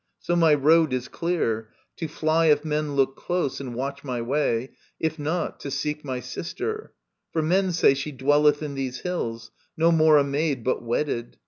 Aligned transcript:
So 0.17 0.35
my 0.35 0.55
road 0.55 0.93
is 0.93 1.07
clear 1.07 1.35
Digitized 1.45 1.45
by 1.45 1.45
VjOOQIC 1.45 1.61
8 1.61 1.61
EURIPIDES 1.61 2.19
To 2.19 2.25
By 2.25 2.45
if 2.47 2.65
men 2.65 2.95
look 2.95 3.15
close 3.15 3.59
and 3.59 3.75
watch 3.75 4.03
my 4.03 4.19
way; 4.19 4.71
If 4.99 5.19
not, 5.19 5.59
to 5.59 5.69
seek 5.69 6.03
my 6.03 6.19
sister. 6.19 6.93
For 7.31 7.43
men 7.43 7.71
say 7.71 7.93
She 7.93 8.11
dwelleth 8.11 8.63
in 8.63 8.73
these 8.73 9.01
hills, 9.01 9.51
no 9.77 9.91
more 9.91 10.17
a 10.17 10.23
maid 10.23 10.63
But 10.63 10.81
wedded. 10.81 11.37